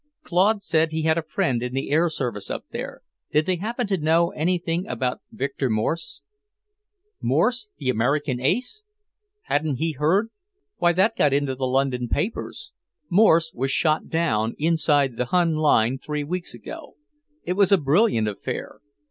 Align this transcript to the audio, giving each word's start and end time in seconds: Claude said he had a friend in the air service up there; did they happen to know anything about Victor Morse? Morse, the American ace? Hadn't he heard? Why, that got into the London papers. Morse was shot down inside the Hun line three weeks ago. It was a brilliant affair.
Claude 0.23 0.63
said 0.63 0.91
he 0.91 1.03
had 1.03 1.19
a 1.19 1.21
friend 1.21 1.61
in 1.61 1.73
the 1.75 1.91
air 1.91 2.09
service 2.09 2.49
up 2.49 2.65
there; 2.71 3.03
did 3.31 3.45
they 3.45 3.57
happen 3.57 3.85
to 3.85 3.97
know 3.97 4.31
anything 4.31 4.87
about 4.87 5.21
Victor 5.31 5.69
Morse? 5.69 6.23
Morse, 7.21 7.69
the 7.77 7.91
American 7.91 8.39
ace? 8.41 8.81
Hadn't 9.43 9.75
he 9.75 9.91
heard? 9.91 10.29
Why, 10.77 10.91
that 10.91 11.15
got 11.15 11.33
into 11.33 11.53
the 11.53 11.67
London 11.67 12.07
papers. 12.09 12.71
Morse 13.11 13.51
was 13.53 13.69
shot 13.69 14.07
down 14.07 14.55
inside 14.57 15.17
the 15.17 15.25
Hun 15.25 15.53
line 15.57 15.99
three 15.99 16.23
weeks 16.23 16.55
ago. 16.55 16.95
It 17.43 17.53
was 17.53 17.71
a 17.71 17.77
brilliant 17.77 18.27
affair. 18.27 18.79